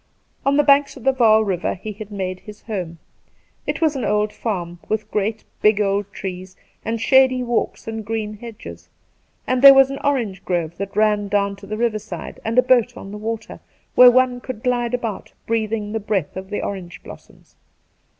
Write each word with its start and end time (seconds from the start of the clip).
On 0.47 0.57
the 0.57 0.63
banks 0.63 0.97
of 0.97 1.03
the 1.03 1.13
Yaal 1.13 1.45
River 1.45 1.75
he 1.75 1.91
had 1.93 2.09
made 2.11 2.39
his 2.39 2.63
home. 2.63 2.97
It 3.67 3.81
was 3.81 3.95
an 3.95 4.03
old 4.03 4.33
farm, 4.33 4.79
with 4.89 5.11
great, 5.11 5.43
big 5.61 5.79
old 5.79 6.11
trees 6.11 6.55
and 6.83 6.99
shady 6.99 7.43
walks 7.43 7.87
and 7.87 8.03
green 8.03 8.37
hedges, 8.37 8.89
and 9.45 9.61
there 9.61 9.75
was 9.75 9.91
an 9.91 9.99
orange 10.03 10.43
grove 10.43 10.75
that 10.79 10.95
ran 10.97 11.27
down 11.27 11.55
to 11.57 11.67
the 11.67 11.77
river 11.77 11.99
side, 11.99 12.39
an)i 12.43 12.57
a 12.57 12.63
boat 12.63 12.97
on 12.97 13.11
the 13.11 13.17
water, 13.19 13.59
where 13.93 14.09
one 14.09 14.41
could 14.41 14.63
glide 14.63 14.95
about 14.95 15.33
breathing 15.45 15.91
the 15.91 15.99
breath 15.99 16.35
of 16.35 16.49
the 16.49 16.63
orange 16.63 17.03
blossoms. 17.03 17.55